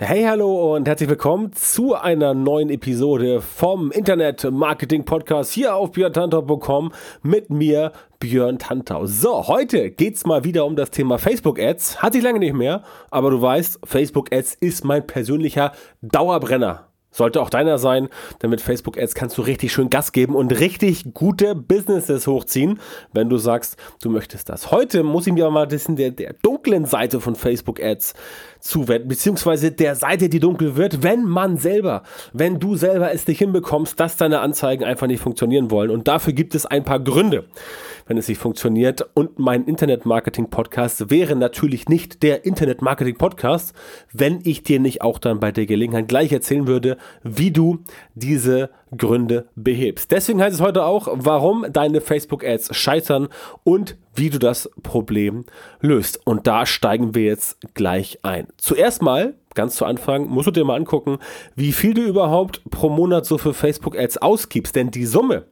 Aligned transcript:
Hey, 0.00 0.22
hallo 0.22 0.76
und 0.76 0.86
herzlich 0.86 1.08
willkommen 1.08 1.52
zu 1.54 1.96
einer 1.96 2.32
neuen 2.32 2.70
Episode 2.70 3.40
vom 3.40 3.90
Internet 3.90 4.48
Marketing 4.48 5.04
Podcast 5.04 5.50
hier 5.50 5.74
auf 5.74 5.90
björntantau.com 5.90 6.92
mit 7.22 7.50
mir, 7.50 7.90
Björn 8.20 8.60
Tantau. 8.60 9.06
So, 9.06 9.48
heute 9.48 9.90
geht's 9.90 10.24
mal 10.24 10.44
wieder 10.44 10.66
um 10.66 10.76
das 10.76 10.92
Thema 10.92 11.18
Facebook 11.18 11.58
Ads. 11.58 12.00
Hatte 12.00 12.18
ich 12.18 12.22
lange 12.22 12.38
nicht 12.38 12.54
mehr, 12.54 12.84
aber 13.10 13.32
du 13.32 13.42
weißt, 13.42 13.80
Facebook 13.82 14.32
Ads 14.32 14.54
ist 14.60 14.84
mein 14.84 15.04
persönlicher 15.04 15.72
Dauerbrenner. 16.00 16.88
Sollte 17.10 17.40
auch 17.40 17.50
deiner 17.50 17.78
sein, 17.78 18.08
denn 18.42 18.50
mit 18.50 18.60
Facebook 18.60 18.98
Ads 18.98 19.14
kannst 19.14 19.38
du 19.38 19.42
richtig 19.42 19.72
schön 19.72 19.88
Gas 19.88 20.12
geben 20.12 20.36
und 20.36 20.52
richtig 20.60 21.14
gute 21.14 21.54
Businesses 21.54 22.26
hochziehen, 22.26 22.80
wenn 23.12 23.30
du 23.30 23.38
sagst, 23.38 23.76
du 24.02 24.10
möchtest 24.10 24.50
das. 24.50 24.70
Heute 24.70 25.02
muss 25.02 25.26
ich 25.26 25.32
mir 25.32 25.50
mal 25.50 25.62
ein 25.62 25.68
bisschen 25.68 25.96
der, 25.96 26.10
der 26.10 26.34
dunklen 26.34 26.84
Seite 26.84 27.20
von 27.20 27.34
Facebook 27.34 27.82
Ads 27.82 28.12
zuwenden, 28.60 29.08
beziehungsweise 29.08 29.72
der 29.72 29.94
Seite, 29.94 30.28
die 30.28 30.40
dunkel 30.40 30.76
wird, 30.76 31.02
wenn 31.02 31.24
man 31.24 31.56
selber, 31.58 32.02
wenn 32.32 32.58
du 32.58 32.76
selber 32.76 33.12
es 33.12 33.26
nicht 33.26 33.38
hinbekommst, 33.38 33.98
dass 33.98 34.16
deine 34.16 34.40
Anzeigen 34.40 34.84
einfach 34.84 35.06
nicht 35.06 35.20
funktionieren 35.20 35.70
wollen. 35.70 35.90
Und 35.90 36.08
dafür 36.08 36.32
gibt 36.32 36.54
es 36.54 36.66
ein 36.66 36.84
paar 36.84 37.00
Gründe 37.00 37.44
wenn 38.08 38.16
es 38.16 38.26
nicht 38.26 38.40
funktioniert. 38.40 39.06
Und 39.14 39.38
mein 39.38 39.64
Internet-Marketing-Podcast 39.64 41.10
wäre 41.10 41.36
natürlich 41.36 41.88
nicht 41.88 42.22
der 42.22 42.44
Internet-Marketing-Podcast, 42.44 43.74
wenn 44.12 44.40
ich 44.42 44.64
dir 44.64 44.80
nicht 44.80 45.02
auch 45.02 45.18
dann 45.18 45.38
bei 45.38 45.52
der 45.52 45.66
Gelegenheit 45.66 46.08
gleich 46.08 46.32
erzählen 46.32 46.66
würde, 46.66 46.96
wie 47.22 47.52
du 47.52 47.80
diese 48.14 48.70
Gründe 48.96 49.48
behebst. 49.54 50.10
Deswegen 50.10 50.40
heißt 50.40 50.54
es 50.54 50.60
heute 50.60 50.84
auch, 50.84 51.08
warum 51.12 51.66
deine 51.70 52.00
Facebook-Ads 52.00 52.74
scheitern 52.76 53.28
und 53.64 53.96
wie 54.14 54.30
du 54.30 54.38
das 54.38 54.70
Problem 54.82 55.44
löst. 55.80 56.20
Und 56.24 56.46
da 56.46 56.66
steigen 56.66 57.14
wir 57.14 57.24
jetzt 57.24 57.58
gleich 57.74 58.18
ein. 58.22 58.48
Zuerst 58.56 59.02
mal, 59.02 59.34
ganz 59.54 59.76
zu 59.76 59.84
Anfang, 59.84 60.26
musst 60.26 60.46
du 60.46 60.52
dir 60.52 60.64
mal 60.64 60.76
angucken, 60.76 61.18
wie 61.54 61.72
viel 61.72 61.94
du 61.94 62.02
überhaupt 62.02 62.62
pro 62.70 62.88
Monat 62.88 63.26
so 63.26 63.38
für 63.38 63.54
Facebook-Ads 63.54 64.18
ausgibst. 64.18 64.74
Denn 64.74 64.90
die 64.90 65.06
Summe, 65.06 65.44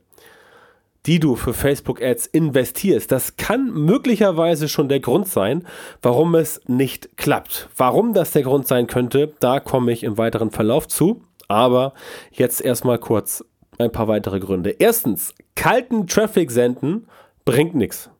die 1.06 1.21
du 1.21 1.37
für 1.37 1.55
Facebook 1.55 2.03
Ads 2.03 2.27
investierst. 2.27 3.11
Das 3.11 3.37
kann 3.37 3.73
möglicherweise 3.73 4.69
schon 4.69 4.89
der 4.89 5.00
Grund 5.00 5.28
sein, 5.28 5.65
warum 6.03 6.34
es 6.34 6.61
nicht 6.67 7.17
klappt. 7.17 7.69
Warum 7.77 8.12
das 8.12 8.33
der 8.33 8.43
Grund 8.43 8.67
sein 8.67 8.89
könnte, 8.89 9.33
da 9.41 9.61
komme 9.61 9.93
ich 9.93 10.03
im 10.03 10.19
weiteren 10.19 10.50
Verlauf 10.50 10.89
zu. 10.89 11.23
Aber 11.49 11.95
jetzt 12.33 12.61
erstmal 12.61 12.99
kurz 12.99 13.45
ein 13.79 13.93
paar 13.93 14.09
weitere 14.09 14.41
Gründe. 14.41 14.71
Erstens, 14.71 15.35
kalten 15.55 16.07
Traffic 16.07 16.51
senden 16.51 17.07
bringt 17.45 17.75
nichts. 17.75 18.11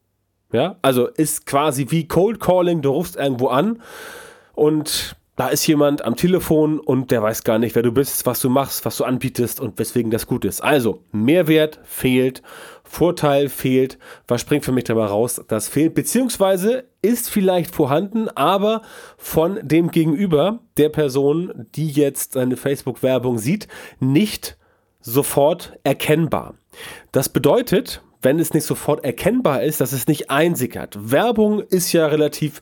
Ja, 0.53 0.77
also 0.83 1.09
ist 1.09 1.47
quasi 1.47 1.87
wie 1.91 2.07
Cold 2.07 2.41
Calling, 2.41 2.81
du 2.81 2.91
rufst 2.91 3.17
irgendwo 3.17 3.49
an 3.49 3.83
und 4.55 5.17
da 5.37 5.49
ist 5.49 5.67
jemand 5.67 6.03
am 6.03 6.17
Telefon 6.17 6.81
und 6.81 7.11
der 7.11 7.23
weiß 7.23 7.45
gar 7.45 7.59
nicht, 7.59 7.75
wer 7.75 7.83
du 7.83 7.93
bist, 7.93 8.25
was 8.25 8.41
du 8.41 8.49
machst, 8.49 8.87
was 8.87 8.97
du 8.97 9.05
anbietest 9.05 9.61
und 9.61 9.79
weswegen 9.79 10.11
das 10.11 10.27
gut 10.27 10.47
ist. 10.47 10.63
Also, 10.63 11.03
Mehrwert 11.13 11.79
fehlt, 11.85 12.43
Vorteil 12.85 13.51
fehlt. 13.51 13.99
Was 14.29 14.41
springt 14.41 14.65
für 14.65 14.73
mich 14.73 14.85
dabei 14.85 15.05
raus? 15.05 15.43
Das 15.49 15.69
fehlt, 15.69 15.95
beziehungsweise 15.95 16.85
ist 17.07 17.31
vielleicht 17.31 17.75
vorhanden, 17.75 18.29
aber 18.29 18.83
von 19.17 19.59
dem 19.63 19.91
Gegenüber, 19.91 20.61
der 20.77 20.89
Person, 20.89 21.67
die 21.75 21.89
jetzt 21.89 22.33
seine 22.33 22.57
Facebook-Werbung 22.57 23.39
sieht, 23.39 23.69
nicht 24.01 24.59
sofort 25.01 25.79
erkennbar. 25.85 26.55
Das 27.13 27.29
bedeutet, 27.29 28.03
wenn 28.23 28.39
es 28.39 28.53
nicht 28.53 28.65
sofort 28.65 29.05
erkennbar 29.05 29.63
ist, 29.63 29.81
dass 29.81 29.93
es 29.93 30.09
nicht 30.09 30.31
einsickert. 30.31 30.99
Werbung 31.11 31.61
ist 31.61 31.93
ja 31.93 32.07
relativ 32.07 32.61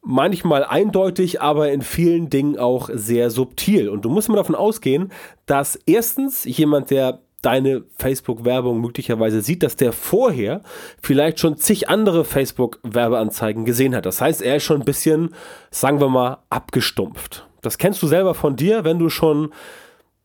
manchmal 0.00 0.64
eindeutig, 0.64 1.42
aber 1.42 1.70
in 1.70 1.82
vielen 1.82 2.30
Dingen 2.30 2.58
auch 2.58 2.88
sehr 2.92 3.30
subtil. 3.30 3.88
Und 3.88 4.04
du 4.04 4.08
musst 4.08 4.28
mal 4.28 4.36
davon 4.36 4.54
ausgehen, 4.54 5.12
dass 5.46 5.76
erstens 5.86 6.44
jemand, 6.44 6.90
der 6.90 7.20
deine 7.42 7.84
Facebook-Werbung 7.96 8.80
möglicherweise 8.80 9.42
sieht, 9.42 9.62
dass 9.62 9.76
der 9.76 9.92
vorher 9.92 10.62
vielleicht 11.00 11.38
schon 11.38 11.56
zig 11.56 11.88
andere 11.88 12.24
Facebook-Werbeanzeigen 12.24 13.64
gesehen 13.64 13.94
hat. 13.94 14.06
Das 14.06 14.20
heißt, 14.20 14.42
er 14.42 14.56
ist 14.56 14.64
schon 14.64 14.80
ein 14.80 14.84
bisschen, 14.84 15.34
sagen 15.70 16.00
wir 16.00 16.08
mal, 16.08 16.38
abgestumpft. 16.50 17.46
Das 17.62 17.78
kennst 17.78 18.02
du 18.02 18.06
selber 18.06 18.34
von 18.34 18.56
dir, 18.56 18.84
wenn 18.84 18.98
du 18.98 19.08
schon 19.08 19.52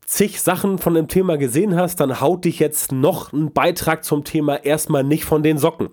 zig 0.05 0.41
Sachen 0.41 0.77
von 0.79 0.93
dem 0.93 1.07
Thema 1.07 1.37
gesehen 1.37 1.75
hast, 1.75 1.99
dann 1.99 2.19
haut 2.19 2.45
dich 2.45 2.59
jetzt 2.59 2.91
noch 2.91 3.31
ein 3.31 3.53
Beitrag 3.53 4.03
zum 4.03 4.23
Thema 4.23 4.63
erstmal 4.63 5.03
nicht 5.03 5.25
von 5.25 5.43
den 5.43 5.57
Socken. 5.57 5.89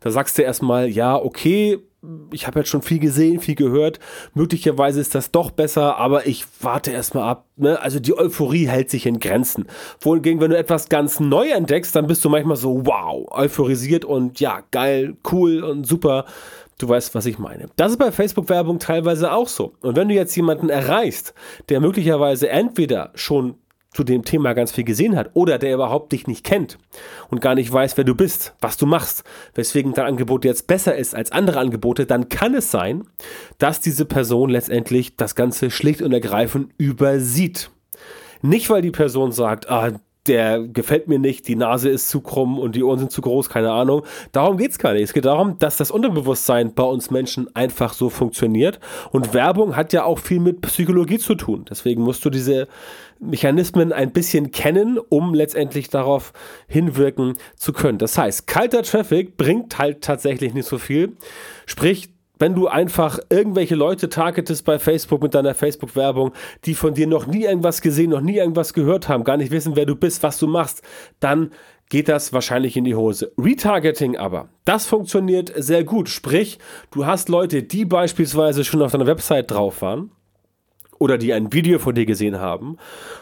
Da 0.00 0.10
sagst 0.10 0.36
du 0.36 0.42
erstmal, 0.42 0.88
ja, 0.88 1.16
okay, 1.16 1.78
ich 2.32 2.46
habe 2.46 2.60
jetzt 2.60 2.68
schon 2.68 2.82
viel 2.82 2.98
gesehen, 2.98 3.40
viel 3.40 3.54
gehört. 3.54 4.00
Möglicherweise 4.34 5.00
ist 5.00 5.14
das 5.14 5.30
doch 5.30 5.50
besser, 5.50 5.96
aber 5.96 6.26
ich 6.26 6.44
warte 6.60 6.90
erstmal 6.90 7.28
ab. 7.28 7.46
Ne? 7.56 7.80
Also 7.80 8.00
die 8.00 8.16
Euphorie 8.16 8.66
hält 8.66 8.90
sich 8.90 9.06
in 9.06 9.20
Grenzen. 9.20 9.66
Wohingegen, 10.00 10.40
wenn 10.40 10.50
du 10.50 10.58
etwas 10.58 10.88
ganz 10.88 11.20
neu 11.20 11.50
entdeckst, 11.50 11.94
dann 11.94 12.06
bist 12.06 12.24
du 12.24 12.28
manchmal 12.28 12.56
so, 12.56 12.86
wow, 12.86 13.26
euphorisiert 13.30 14.04
und 14.04 14.40
ja, 14.40 14.62
geil, 14.70 15.16
cool 15.30 15.62
und 15.62 15.86
super. 15.86 16.24
Du 16.78 16.88
weißt, 16.88 17.14
was 17.14 17.26
ich 17.26 17.38
meine. 17.38 17.66
Das 17.76 17.92
ist 17.92 17.98
bei 17.98 18.10
Facebook-Werbung 18.10 18.80
teilweise 18.80 19.32
auch 19.32 19.46
so. 19.46 19.74
Und 19.80 19.94
wenn 19.96 20.08
du 20.08 20.14
jetzt 20.14 20.34
jemanden 20.34 20.70
erreichst, 20.70 21.32
der 21.68 21.80
möglicherweise 21.80 22.48
entweder 22.48 23.12
schon 23.14 23.54
zu 23.94 24.04
dem 24.04 24.24
Thema 24.24 24.52
ganz 24.52 24.72
viel 24.72 24.84
gesehen 24.84 25.16
hat 25.16 25.30
oder 25.32 25.58
der 25.58 25.72
überhaupt 25.72 26.12
dich 26.12 26.26
nicht 26.26 26.44
kennt 26.44 26.78
und 27.30 27.40
gar 27.40 27.54
nicht 27.54 27.72
weiß, 27.72 27.96
wer 27.96 28.04
du 28.04 28.14
bist, 28.14 28.54
was 28.60 28.76
du 28.76 28.84
machst, 28.84 29.24
weswegen 29.54 29.94
dein 29.94 30.06
Angebot 30.06 30.44
jetzt 30.44 30.66
besser 30.66 30.96
ist 30.96 31.14
als 31.14 31.32
andere 31.32 31.60
Angebote, 31.60 32.04
dann 32.04 32.28
kann 32.28 32.54
es 32.54 32.70
sein, 32.70 33.04
dass 33.58 33.80
diese 33.80 34.04
Person 34.04 34.50
letztendlich 34.50 35.16
das 35.16 35.34
Ganze 35.34 35.70
schlicht 35.70 36.02
und 36.02 36.12
ergreifend 36.12 36.72
übersieht. 36.76 37.70
Nicht, 38.42 38.68
weil 38.68 38.82
die 38.82 38.90
Person 38.90 39.32
sagt, 39.32 39.70
ah, 39.70 39.92
der 40.26 40.60
gefällt 40.60 41.08
mir 41.08 41.18
nicht, 41.18 41.48
die 41.48 41.56
Nase 41.56 41.90
ist 41.90 42.08
zu 42.08 42.20
krumm 42.20 42.58
und 42.58 42.74
die 42.76 42.82
Ohren 42.82 42.98
sind 42.98 43.12
zu 43.12 43.20
groß, 43.20 43.50
keine 43.50 43.72
Ahnung. 43.72 44.02
Darum 44.32 44.56
geht 44.56 44.70
es 44.70 44.78
gar 44.78 44.94
nicht. 44.94 45.02
Es 45.02 45.12
geht 45.12 45.26
darum, 45.26 45.58
dass 45.58 45.76
das 45.76 45.90
Unterbewusstsein 45.90 46.74
bei 46.74 46.82
uns 46.82 47.10
Menschen 47.10 47.54
einfach 47.54 47.92
so 47.92 48.08
funktioniert. 48.08 48.80
Und 49.10 49.34
Werbung 49.34 49.76
hat 49.76 49.92
ja 49.92 50.04
auch 50.04 50.18
viel 50.18 50.40
mit 50.40 50.62
Psychologie 50.62 51.18
zu 51.18 51.34
tun. 51.34 51.66
Deswegen 51.68 52.02
musst 52.02 52.24
du 52.24 52.30
diese 52.30 52.68
Mechanismen 53.20 53.92
ein 53.92 54.12
bisschen 54.12 54.50
kennen, 54.50 54.98
um 54.98 55.34
letztendlich 55.34 55.88
darauf 55.88 56.32
hinwirken 56.68 57.34
zu 57.56 57.72
können. 57.72 57.98
Das 57.98 58.16
heißt, 58.16 58.46
kalter 58.46 58.82
Traffic 58.82 59.36
bringt 59.36 59.78
halt 59.78 60.02
tatsächlich 60.02 60.54
nicht 60.54 60.66
so 60.66 60.78
viel. 60.78 61.16
Sprich, 61.66 62.13
wenn 62.38 62.54
du 62.54 62.66
einfach 62.66 63.18
irgendwelche 63.30 63.74
Leute 63.74 64.08
targetest 64.08 64.64
bei 64.64 64.78
Facebook 64.78 65.22
mit 65.22 65.34
deiner 65.34 65.54
Facebook-Werbung, 65.54 66.32
die 66.64 66.74
von 66.74 66.94
dir 66.94 67.06
noch 67.06 67.26
nie 67.26 67.44
irgendwas 67.44 67.80
gesehen, 67.80 68.10
noch 68.10 68.20
nie 68.20 68.36
irgendwas 68.36 68.74
gehört 68.74 69.08
haben, 69.08 69.24
gar 69.24 69.36
nicht 69.36 69.52
wissen, 69.52 69.76
wer 69.76 69.86
du 69.86 69.96
bist, 69.96 70.22
was 70.22 70.38
du 70.38 70.46
machst, 70.46 70.82
dann 71.20 71.50
geht 71.90 72.08
das 72.08 72.32
wahrscheinlich 72.32 72.76
in 72.76 72.84
die 72.84 72.94
Hose. 72.94 73.32
Retargeting 73.38 74.16
aber, 74.16 74.48
das 74.64 74.86
funktioniert 74.86 75.52
sehr 75.56 75.84
gut. 75.84 76.08
Sprich, 76.08 76.58
du 76.90 77.06
hast 77.06 77.28
Leute, 77.28 77.62
die 77.62 77.84
beispielsweise 77.84 78.64
schon 78.64 78.82
auf 78.82 78.92
deiner 78.92 79.06
Website 79.06 79.50
drauf 79.50 79.82
waren 79.82 80.10
oder 80.98 81.18
die 81.18 81.32
ein 81.32 81.52
Video 81.52 81.78
von 81.78 81.94
dir 81.94 82.06
gesehen 82.06 82.40
haben 82.40 82.76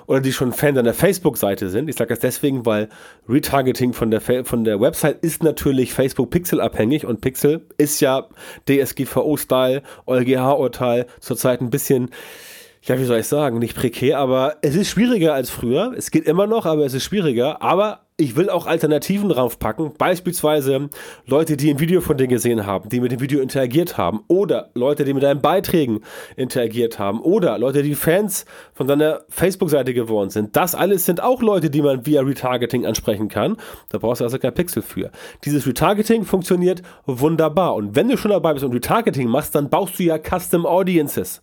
oder 0.06 0.20
die 0.20 0.32
schon 0.32 0.52
Fan 0.52 0.74
deiner 0.74 0.94
Facebook-Seite 0.94 1.68
sind. 1.68 1.88
Ich 1.88 1.96
sage 1.96 2.10
das 2.10 2.20
deswegen, 2.20 2.66
weil 2.66 2.88
Retargeting 3.28 3.92
von 3.92 4.10
der, 4.10 4.20
von 4.20 4.64
der 4.64 4.80
Website 4.80 5.24
ist 5.24 5.42
natürlich 5.42 5.92
Facebook 5.92 6.30
Pixel 6.30 6.60
abhängig 6.60 7.06
und 7.06 7.20
Pixel 7.20 7.66
ist 7.78 8.00
ja 8.00 8.28
DSGVO-Style, 8.68 9.82
EuGH-Urteil 10.06 11.06
zurzeit 11.20 11.60
ein 11.60 11.70
bisschen 11.70 12.10
ja, 12.84 12.98
wie 12.98 13.04
soll 13.04 13.20
ich 13.20 13.28
sagen, 13.28 13.60
nicht 13.60 13.76
prekär, 13.76 14.18
aber 14.18 14.56
es 14.60 14.74
ist 14.74 14.88
schwieriger 14.90 15.34
als 15.34 15.50
früher. 15.50 15.94
Es 15.96 16.10
geht 16.10 16.26
immer 16.26 16.48
noch, 16.48 16.66
aber 16.66 16.84
es 16.84 16.94
ist 16.94 17.04
schwieriger. 17.04 17.62
Aber 17.62 18.00
ich 18.16 18.36
will 18.36 18.50
auch 18.50 18.66
Alternativen 18.66 19.28
draufpacken. 19.28 19.94
Beispielsweise 19.96 20.90
Leute, 21.26 21.56
die 21.56 21.70
ein 21.70 21.80
Video 21.80 22.00
von 22.00 22.16
dir 22.16 22.26
gesehen 22.26 22.66
haben, 22.66 22.88
die 22.88 23.00
mit 23.00 23.10
dem 23.10 23.20
Video 23.20 23.40
interagiert 23.40 23.96
haben. 23.98 24.22
Oder 24.28 24.70
Leute, 24.74 25.04
die 25.04 25.14
mit 25.14 25.22
deinen 25.22 25.40
Beiträgen 25.40 26.00
interagiert 26.36 26.98
haben. 26.98 27.20
Oder 27.20 27.58
Leute, 27.58 27.82
die 27.82 27.94
Fans 27.94 28.44
von 28.74 28.86
deiner 28.86 29.22
Facebook-Seite 29.28 29.94
geworden 29.94 30.30
sind. 30.30 30.56
Das 30.56 30.74
alles 30.74 31.06
sind 31.06 31.22
auch 31.22 31.42
Leute, 31.42 31.70
die 31.70 31.82
man 31.82 32.06
via 32.06 32.22
Retargeting 32.22 32.86
ansprechen 32.86 33.28
kann. 33.28 33.56
Da 33.88 33.98
brauchst 33.98 34.20
du 34.20 34.24
also 34.24 34.38
kein 34.38 34.54
Pixel 34.54 34.82
für. 34.82 35.10
Dieses 35.44 35.66
Retargeting 35.66 36.24
funktioniert 36.24 36.82
wunderbar. 37.06 37.74
Und 37.74 37.96
wenn 37.96 38.08
du 38.08 38.16
schon 38.16 38.30
dabei 38.30 38.52
bist 38.52 38.64
und 38.64 38.74
Retargeting 38.74 39.28
machst, 39.28 39.54
dann 39.54 39.70
baust 39.70 39.98
du 39.98 40.04
ja 40.04 40.18
Custom 40.18 40.66
Audiences 40.66 41.42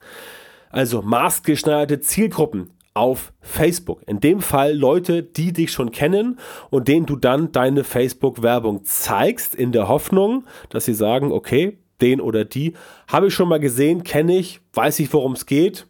also 0.72 1.02
maßgeschneiderte 1.02 2.00
Zielgruppen 2.00 2.72
auf 3.00 3.32
Facebook. 3.40 4.04
In 4.08 4.20
dem 4.20 4.42
Fall 4.42 4.76
Leute, 4.76 5.24
die 5.24 5.54
dich 5.54 5.72
schon 5.72 5.92
kennen 5.92 6.38
und 6.70 6.90
denen 6.90 7.06
du 7.06 7.16
dann 7.16 7.54
deine 7.54 7.86
Facebook-Werbung 7.86 8.84
zeigst, 8.84 9.56
in 9.56 9.72
der 9.72 9.88
Hoffnung, 9.88 10.44
dass 10.70 10.84
sie 10.84 10.94
sagen, 10.94 11.32
okay, 11.32 11.78
den 12.02 12.20
oder 12.20 12.44
die 12.44 12.74
habe 13.08 13.28
ich 13.28 13.34
schon 13.34 13.48
mal 13.48 13.60
gesehen, 13.60 14.04
kenne 14.04 14.38
ich, 14.38 14.60
weiß 14.74 15.00
ich, 15.00 15.14
worum 15.14 15.32
es 15.32 15.46
geht, 15.46 15.88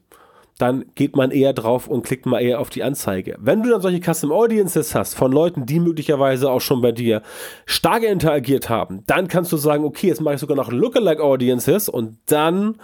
dann 0.60 0.86
geht 0.94 1.16
man 1.16 1.32
eher 1.32 1.54
drauf 1.54 1.88
und 1.88 2.04
klickt 2.04 2.26
mal 2.26 2.42
eher 2.42 2.60
auf 2.60 2.70
die 2.70 2.84
Anzeige. 2.84 3.38
Wenn 3.40 3.64
du 3.64 3.70
dann 3.70 3.82
solche 3.82 4.02
Custom 4.02 4.32
Audiences 4.32 4.94
hast 4.94 5.16
von 5.16 5.32
Leuten, 5.32 5.66
die 5.66 5.80
möglicherweise 5.80 6.52
auch 6.52 6.60
schon 6.60 6.82
bei 6.82 6.92
dir 6.92 7.24
stark 7.66 8.04
interagiert 8.04 8.70
haben, 8.70 9.04
dann 9.08 9.30
kannst 9.30 9.54
du 9.54 9.58
sagen, 9.58 9.86
okay, 9.86 10.08
jetzt 10.08 10.20
mache 10.20 10.36
ich 10.36 10.42
sogar 10.42 10.58
noch 10.58 10.72
Lookalike 10.72 11.24
Audiences 11.24 11.88
und 11.88 12.18
dann 12.26 12.76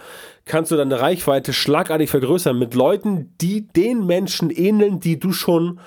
kannst 0.46 0.70
du 0.70 0.76
deine 0.76 1.00
Reichweite 1.00 1.52
schlagartig 1.52 2.08
vergrößern 2.08 2.58
mit 2.58 2.74
Leuten, 2.74 3.34
die 3.42 3.68
den 3.68 4.06
Menschen 4.06 4.48
ähneln, 4.48 4.98
die 4.98 5.20
du 5.20 5.32
schon 5.32 5.78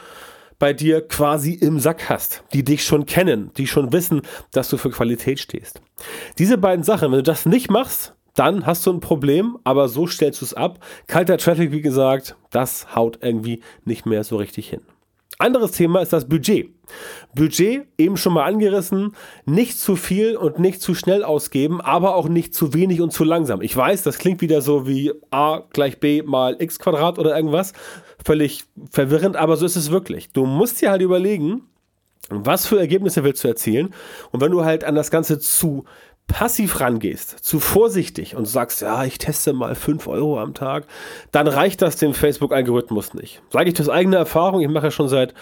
bei 0.60 0.74
dir 0.74 1.02
quasi 1.08 1.54
im 1.54 1.80
Sack 1.80 2.10
hast, 2.10 2.44
die 2.54 2.64
dich 2.64 2.84
schon 2.84 3.08
kennen, 3.08 3.50
die 3.58 3.66
schon 3.66 3.92
wissen, 3.94 4.22
dass 4.52 4.70
du 4.70 4.78
für 4.78 4.92
Qualität 4.92 5.40
stehst. 5.40 5.82
Diese 6.38 6.58
beiden 6.60 6.84
Sachen, 6.84 7.12
wenn 7.12 7.20
du 7.20 7.24
das 7.24 7.48
nicht 7.48 7.72
machst, 7.72 8.14
dann 8.40 8.66
hast 8.66 8.86
du 8.86 8.94
ein 8.94 9.02
Problem, 9.02 9.58
aber 9.66 9.90
so 9.90 10.08
stellst 10.08 10.40
du 10.40 10.46
es 10.46 10.54
ab. 10.54 10.80
Kalter 11.08 11.38
Traffic, 11.38 11.74
wie 11.74 11.82
gesagt, 11.82 12.38
das 12.52 12.96
haut 12.96 13.20
irgendwie 13.22 13.62
nicht 13.84 14.06
mehr 14.06 14.24
so 14.24 14.38
richtig 14.38 14.70
hin. 14.70 14.80
Anderes 15.38 15.72
Thema 15.72 16.02
ist 16.02 16.14
das 16.14 16.28
Budget. 16.28 16.70
Budget, 17.36 17.88
eben 17.98 18.18
schon 18.18 18.34
mal 18.34 18.46
angerissen, 18.46 19.16
nicht 19.46 19.78
zu 19.78 19.96
viel 19.96 20.36
und 20.38 20.58
nicht 20.58 20.82
zu 20.82 20.96
schnell 20.96 21.24
ausgeben, 21.24 21.82
aber 21.82 22.16
auch 22.16 22.30
nicht 22.30 22.54
zu 22.54 22.74
wenig 22.74 23.02
und 23.02 23.12
zu 23.12 23.24
langsam. 23.24 23.62
Ich 23.62 23.76
weiß, 23.76 24.04
das 24.04 24.18
klingt 24.18 24.42
wieder 24.42 24.62
so 24.62 24.88
wie 24.88 25.12
a 25.32 25.62
gleich 25.72 26.00
b 26.00 26.24
mal 26.24 26.56
x 26.60 26.80
Quadrat 26.80 27.20
oder 27.20 27.36
irgendwas. 27.36 27.74
Völlig 28.26 28.64
verwirrend, 28.90 29.36
aber 29.36 29.58
so 29.58 29.66
ist 29.66 29.76
es 29.76 29.92
wirklich. 29.92 30.32
Du 30.32 30.46
musst 30.46 30.82
dir 30.82 30.92
halt 30.92 31.02
überlegen, 31.02 31.64
was 32.30 32.68
für 32.68 32.80
Ergebnisse 32.80 33.24
willst 33.24 33.44
du 33.44 33.48
erzielen? 33.48 33.94
Und 34.32 34.42
wenn 34.42 34.52
du 34.52 34.64
halt 34.64 34.84
an 34.84 34.96
das 34.96 35.10
Ganze 35.10 35.40
zu 35.40 35.86
passiv 36.30 36.80
rangehst, 36.80 37.44
zu 37.44 37.60
vorsichtig 37.60 38.36
und 38.36 38.46
sagst, 38.46 38.82
ja, 38.82 39.04
ich 39.04 39.18
teste 39.18 39.52
mal 39.52 39.76
5 39.76 40.08
Euro 40.08 40.40
am 40.40 40.54
Tag, 40.54 40.86
dann 41.34 41.48
reicht 41.48 41.82
das 41.82 41.98
dem 41.98 42.14
Facebook-Algorithmus 42.14 43.14
nicht. 43.14 43.42
Sage 43.52 43.68
ich 43.68 43.74
das 43.74 43.90
eigene 43.90 44.16
Erfahrung, 44.16 44.62
ich 44.62 44.70
mache 44.70 44.86
ja 44.86 44.92
schon 44.92 45.10
seit 45.10 45.34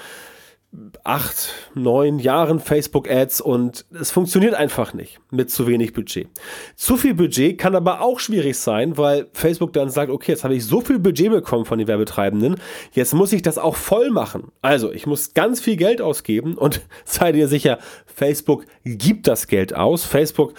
acht, 1.03 1.53
neun 1.73 2.19
Jahren 2.19 2.59
Facebook-Ads 2.59 3.41
und 3.41 3.85
es 3.99 4.11
funktioniert 4.11 4.53
einfach 4.53 4.93
nicht 4.93 5.19
mit 5.31 5.49
zu 5.49 5.65
wenig 5.65 5.93
Budget. 5.93 6.27
Zu 6.75 6.97
viel 6.97 7.13
Budget 7.13 7.57
kann 7.57 7.75
aber 7.75 8.01
auch 8.01 8.19
schwierig 8.19 8.57
sein, 8.57 8.97
weil 8.97 9.27
Facebook 9.33 9.73
dann 9.73 9.89
sagt, 9.89 10.11
okay, 10.11 10.33
jetzt 10.33 10.43
habe 10.43 10.55
ich 10.55 10.65
so 10.65 10.81
viel 10.81 10.99
Budget 10.99 11.31
bekommen 11.31 11.65
von 11.65 11.79
den 11.79 11.87
Werbetreibenden, 11.87 12.57
jetzt 12.91 13.13
muss 13.13 13.33
ich 13.33 13.41
das 13.41 13.57
auch 13.57 13.75
voll 13.75 14.11
machen. 14.11 14.51
Also 14.61 14.91
ich 14.91 15.07
muss 15.07 15.33
ganz 15.33 15.61
viel 15.61 15.77
Geld 15.77 16.01
ausgeben 16.01 16.55
und 16.55 16.81
sei 17.05 17.31
dir 17.31 17.47
sicher, 17.47 17.79
Facebook 18.05 18.65
gibt 18.83 19.27
das 19.27 19.47
Geld 19.47 19.73
aus. 19.73 20.03
Facebook 20.03 20.53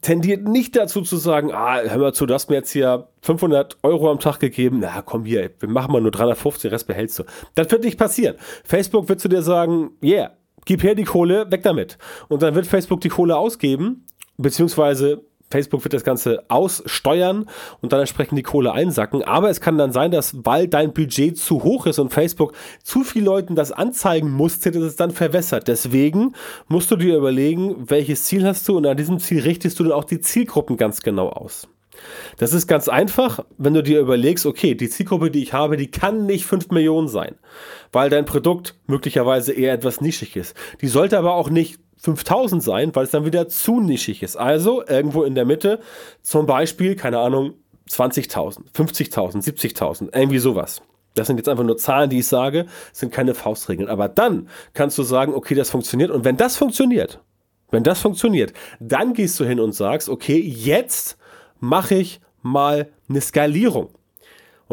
tendiert 0.00 0.46
nicht 0.46 0.76
dazu 0.76 1.02
zu 1.02 1.16
sagen, 1.16 1.52
ah, 1.52 1.80
hör 1.80 1.98
mal 1.98 2.14
zu, 2.14 2.26
du 2.26 2.34
hast 2.34 2.50
mir 2.50 2.56
jetzt 2.56 2.70
hier 2.70 3.08
500 3.22 3.78
Euro 3.82 4.10
am 4.10 4.20
Tag 4.20 4.40
gegeben, 4.40 4.78
na 4.80 5.02
komm 5.02 5.24
hier, 5.24 5.50
wir 5.58 5.68
machen 5.68 5.92
mal 5.92 6.00
nur 6.00 6.10
350, 6.10 6.62
den 6.62 6.70
Rest 6.70 6.86
behältst 6.86 7.18
du. 7.18 7.24
Das 7.54 7.70
wird 7.70 7.84
nicht 7.84 7.98
passieren. 7.98 8.36
Facebook 8.64 9.08
wird 9.08 9.20
zu 9.20 9.28
dir 9.28 9.42
sagen, 9.42 9.92
yeah, 10.02 10.32
gib 10.64 10.82
her 10.82 10.94
die 10.94 11.04
Kohle, 11.04 11.50
weg 11.50 11.62
damit. 11.62 11.98
Und 12.28 12.42
dann 12.42 12.54
wird 12.54 12.66
Facebook 12.66 13.00
die 13.00 13.08
Kohle 13.08 13.36
ausgeben, 13.36 14.06
beziehungsweise 14.36 15.22
Facebook 15.54 15.84
wird 15.84 15.94
das 15.94 16.02
Ganze 16.02 16.42
aussteuern 16.48 17.46
und 17.80 17.92
dann 17.92 18.00
entsprechend 18.00 18.36
die 18.36 18.42
Kohle 18.42 18.72
einsacken. 18.72 19.22
Aber 19.22 19.50
es 19.50 19.60
kann 19.60 19.78
dann 19.78 19.92
sein, 19.92 20.10
dass, 20.10 20.34
weil 20.44 20.66
dein 20.66 20.92
Budget 20.92 21.38
zu 21.38 21.62
hoch 21.62 21.86
ist 21.86 22.00
und 22.00 22.12
Facebook 22.12 22.54
zu 22.82 23.04
viel 23.04 23.22
Leuten 23.22 23.54
das 23.54 23.70
anzeigen 23.70 24.32
musste, 24.32 24.72
dass 24.72 24.82
es 24.82 24.96
dann 24.96 25.12
verwässert. 25.12 25.68
Deswegen 25.68 26.32
musst 26.66 26.90
du 26.90 26.96
dir 26.96 27.16
überlegen, 27.16 27.88
welches 27.88 28.24
Ziel 28.24 28.44
hast 28.44 28.66
du 28.68 28.76
und 28.76 28.84
an 28.84 28.96
diesem 28.96 29.20
Ziel 29.20 29.42
richtest 29.42 29.78
du 29.78 29.84
dann 29.84 29.92
auch 29.92 30.02
die 30.02 30.20
Zielgruppen 30.20 30.76
ganz 30.76 31.02
genau 31.02 31.28
aus. 31.28 31.68
Das 32.38 32.52
ist 32.52 32.66
ganz 32.66 32.88
einfach, 32.88 33.44
wenn 33.56 33.74
du 33.74 33.82
dir 33.84 34.00
überlegst, 34.00 34.46
okay, 34.46 34.74
die 34.74 34.88
Zielgruppe, 34.88 35.30
die 35.30 35.44
ich 35.44 35.52
habe, 35.52 35.76
die 35.76 35.90
kann 35.90 36.26
nicht 36.26 36.46
5 36.46 36.70
Millionen 36.70 37.06
sein, 37.06 37.36
weil 37.92 38.10
dein 38.10 38.24
Produkt 38.24 38.74
möglicherweise 38.88 39.52
eher 39.52 39.72
etwas 39.72 40.00
nischig 40.00 40.34
ist. 40.34 40.56
Die 40.80 40.88
sollte 40.88 41.16
aber 41.16 41.34
auch 41.34 41.48
nicht 41.48 41.78
5000 41.96 42.62
sein, 42.62 42.94
weil 42.94 43.04
es 43.04 43.10
dann 43.10 43.24
wieder 43.24 43.48
zu 43.48 43.80
nischig 43.80 44.22
ist. 44.22 44.36
Also 44.36 44.84
irgendwo 44.86 45.24
in 45.24 45.34
der 45.34 45.44
Mitte, 45.44 45.80
zum 46.22 46.46
Beispiel, 46.46 46.96
keine 46.96 47.18
Ahnung, 47.18 47.54
20.000, 47.88 48.72
50.000, 48.74 49.42
70.000, 49.42 50.16
irgendwie 50.16 50.38
sowas. 50.38 50.82
Das 51.14 51.28
sind 51.28 51.36
jetzt 51.36 51.48
einfach 51.48 51.64
nur 51.64 51.76
Zahlen, 51.76 52.10
die 52.10 52.20
ich 52.20 52.26
sage, 52.26 52.66
sind 52.92 53.12
keine 53.12 53.34
Faustregeln. 53.34 53.88
Aber 53.88 54.08
dann 54.08 54.48
kannst 54.72 54.98
du 54.98 55.02
sagen, 55.02 55.34
okay, 55.34 55.54
das 55.54 55.70
funktioniert. 55.70 56.10
Und 56.10 56.24
wenn 56.24 56.36
das 56.36 56.56
funktioniert, 56.56 57.20
wenn 57.70 57.84
das 57.84 58.00
funktioniert, 58.00 58.52
dann 58.80 59.14
gehst 59.14 59.38
du 59.38 59.44
hin 59.44 59.60
und 59.60 59.72
sagst, 59.72 60.08
okay, 60.08 60.38
jetzt 60.38 61.16
mache 61.60 61.94
ich 61.96 62.20
mal 62.42 62.88
eine 63.08 63.20
Skalierung 63.20 63.90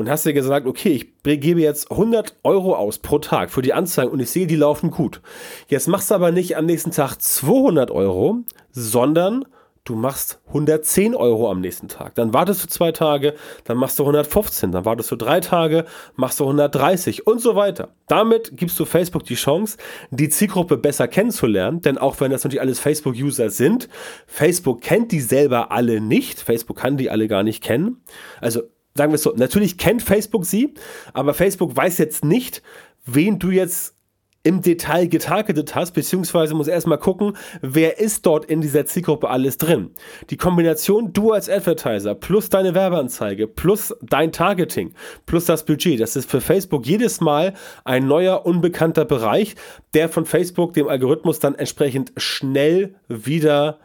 und 0.01 0.09
hast 0.09 0.25
dir 0.25 0.33
gesagt, 0.33 0.65
okay, 0.65 0.89
ich 0.89 1.39
gebe 1.39 1.62
jetzt 1.62 1.92
100 1.92 2.36
Euro 2.44 2.75
aus 2.75 2.98
pro 2.98 3.19
Tag 3.19 3.51
für 3.51 3.62
die 3.62 3.74
Anzeigen 3.74 4.12
und 4.12 4.19
ich 4.19 4.31
sehe, 4.31 4.48
die 4.48 4.56
laufen 4.56 4.89
gut. 4.89 5.21
Jetzt 5.68 5.88
machst 5.88 6.09
du 6.09 6.15
aber 6.15 6.31
nicht 6.31 6.57
am 6.57 6.65
nächsten 6.65 6.92
Tag 6.92 7.21
200 7.21 7.92
Euro, 7.92 8.39
sondern 8.71 9.45
du 9.83 9.95
machst 9.95 10.39
110 10.48 11.13
Euro 11.15 11.51
am 11.51 11.62
nächsten 11.62 11.88
Tag. 11.88 12.15
Dann 12.15 12.33
wartest 12.33 12.63
du 12.63 12.68
zwei 12.68 12.92
Tage, 12.92 13.36
dann 13.63 13.77
machst 13.77 14.00
du 14.00 14.03
115, 14.03 14.71
dann 14.71 14.86
wartest 14.86 15.12
du 15.12 15.15
drei 15.15 15.39
Tage, 15.39 15.86
machst 16.15 16.39
du 16.39 16.45
130 16.45 17.27
und 17.27 17.39
so 17.39 17.56
weiter. 17.56 17.89
Damit 18.07 18.57
gibst 18.57 18.80
du 18.80 18.86
Facebook 18.86 19.24
die 19.25 19.36
Chance, 19.36 19.77
die 20.09 20.30
Zielgruppe 20.30 20.77
besser 20.77 21.07
kennenzulernen, 21.07 21.81
denn 21.81 22.00
auch 22.00 22.19
wenn 22.19 22.31
das 22.31 22.44
natürlich 22.44 22.62
alles 22.62 22.80
Facebook-User 22.80 23.51
sind, 23.51 23.88
Facebook 24.25 24.81
kennt 24.81 25.12
die 25.12 25.21
selber 25.21 25.71
alle 25.71 26.01
nicht, 26.01 26.39
Facebook 26.39 26.77
kann 26.77 26.97
die 26.97 27.12
alle 27.12 27.27
gar 27.27 27.44
nicht 27.44 27.63
kennen. 27.63 28.04
Also 28.39 28.63
sagen 28.96 29.12
wir 29.12 29.16
es 29.16 29.24
so, 29.24 29.34
natürlich 29.36 29.78
kennt 29.78 30.02
Facebook 30.02 30.46
sie, 30.46 30.74
aber 31.14 31.34
Facebook 31.34 31.76
weiß 31.76 31.98
jetzt 31.98 32.26
nicht, 32.26 32.62
wen 33.06 33.40
du 33.40 33.50
jetzt 33.50 33.96
im 34.44 34.62
Detail 34.62 35.08
getargetet 35.08 35.76
hast, 35.76 35.92
beziehungsweise 35.92 36.56
muss 36.56 36.68
erstmal 36.68 36.98
gucken, 36.98 37.38
wer 37.62 38.00
ist 38.00 38.26
dort 38.26 38.46
in 38.46 38.62
dieser 38.62 38.86
Zielgruppe 38.86 39.30
alles 39.30 39.58
drin. 39.58 39.92
Die 40.30 40.38
Kombination 40.38 41.14
du 41.14 41.32
als 41.32 41.48
Advertiser 41.48 42.16
plus 42.16 42.50
deine 42.50 42.74
Werbeanzeige 42.74 43.48
plus 43.48 43.94
dein 44.02 44.32
Targeting 44.32 44.94
plus 45.26 45.46
das 45.46 45.66
Budget, 45.66 46.00
das 46.00 46.16
ist 46.16 46.30
für 46.30 46.42
Facebook 46.42 46.88
jedes 46.88 47.22
Mal 47.22 47.54
ein 47.86 48.08
neuer 48.08 48.46
unbekannter 48.46 49.06
Bereich, 49.06 49.56
der 49.94 50.10
von 50.10 50.26
Facebook 50.26 50.74
dem 50.74 50.88
Algorithmus 50.88 51.40
dann 51.40 51.56
entsprechend 51.56 52.12
schnell 52.18 52.95
wieder 53.07 53.80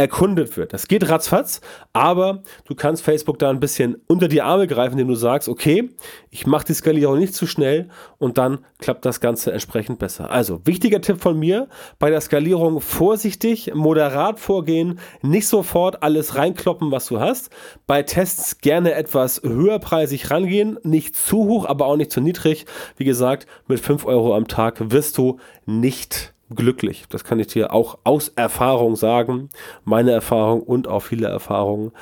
erkundet 0.00 0.56
wird. 0.56 0.72
Das 0.72 0.88
geht 0.88 1.08
ratzfatz, 1.10 1.60
aber 1.92 2.42
du 2.64 2.74
kannst 2.74 3.02
Facebook 3.02 3.38
da 3.38 3.50
ein 3.50 3.60
bisschen 3.60 3.96
unter 4.06 4.28
die 4.28 4.40
Arme 4.40 4.66
greifen, 4.66 4.92
indem 4.92 5.08
du 5.08 5.14
sagst, 5.14 5.46
okay, 5.46 5.90
ich 6.30 6.46
mache 6.46 6.64
die 6.64 6.72
Skalierung 6.72 7.18
nicht 7.18 7.34
zu 7.34 7.46
schnell 7.46 7.88
und 8.16 8.38
dann 8.38 8.64
klappt 8.78 9.04
das 9.04 9.20
Ganze 9.20 9.52
entsprechend 9.52 9.98
besser. 9.98 10.30
Also, 10.30 10.62
wichtiger 10.64 11.02
Tipp 11.02 11.20
von 11.20 11.38
mir, 11.38 11.68
bei 11.98 12.08
der 12.08 12.22
Skalierung 12.22 12.80
vorsichtig, 12.80 13.74
moderat 13.74 14.40
vorgehen, 14.40 14.98
nicht 15.20 15.46
sofort 15.46 16.02
alles 16.02 16.34
reinkloppen, 16.34 16.90
was 16.90 17.06
du 17.06 17.20
hast. 17.20 17.50
Bei 17.86 18.02
Tests 18.02 18.58
gerne 18.58 18.94
etwas 18.94 19.42
höherpreisig 19.42 20.30
rangehen, 20.30 20.78
nicht 20.82 21.14
zu 21.14 21.44
hoch, 21.44 21.66
aber 21.66 21.86
auch 21.86 21.96
nicht 21.96 22.10
zu 22.10 22.22
niedrig. 22.22 22.64
Wie 22.96 23.04
gesagt, 23.04 23.46
mit 23.66 23.80
5 23.80 24.06
Euro 24.06 24.34
am 24.34 24.48
Tag 24.48 24.90
wirst 24.90 25.18
du 25.18 25.38
nicht 25.66 26.32
glücklich. 26.54 27.04
Das 27.08 27.24
kann 27.24 27.38
ich 27.38 27.48
dir 27.48 27.72
auch 27.72 27.98
aus 28.04 28.28
Erfahrung 28.28 28.96
sagen. 28.96 29.48
Meine 29.84 30.12
Erfahrung 30.12 30.62
und 30.62 30.88
auch 30.88 31.00
viele 31.00 31.28
Erfahrungen, 31.28 31.92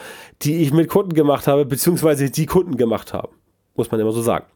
die 0.43 0.57
ich 0.57 0.73
mit 0.73 0.88
Kunden 0.88 1.14
gemacht 1.14 1.47
habe, 1.47 1.64
beziehungsweise 1.64 2.31
die 2.31 2.47
Kunden 2.47 2.76
gemacht 2.76 3.12
haben. 3.12 3.35
Muss 3.76 3.90
man 3.90 4.00
immer 4.00 4.12
so 4.12 4.23
sagen. 4.23 4.47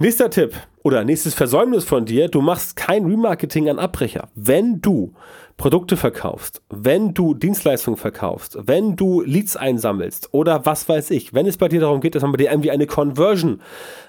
Nächster 0.00 0.30
Tipp 0.30 0.54
oder 0.84 1.02
nächstes 1.02 1.34
Versäumnis 1.34 1.84
von 1.84 2.04
dir, 2.04 2.28
du 2.28 2.40
machst 2.40 2.76
kein 2.76 3.04
Remarketing 3.04 3.68
an 3.68 3.80
Abbrecher. 3.80 4.28
Wenn 4.36 4.80
du 4.80 5.12
Produkte 5.56 5.96
verkaufst, 5.96 6.62
wenn 6.70 7.14
du 7.14 7.34
Dienstleistungen 7.34 7.96
verkaufst, 7.96 8.56
wenn 8.62 8.94
du 8.94 9.22
Leads 9.22 9.56
einsammelst 9.56 10.28
oder 10.32 10.64
was 10.64 10.88
weiß 10.88 11.10
ich, 11.10 11.34
wenn 11.34 11.46
es 11.46 11.56
bei 11.56 11.66
dir 11.66 11.80
darum 11.80 12.00
geht, 12.00 12.14
dass 12.14 12.22
man 12.22 12.30
bei 12.30 12.36
dir 12.36 12.52
irgendwie 12.52 12.70
eine 12.70 12.86
Conversion 12.86 13.60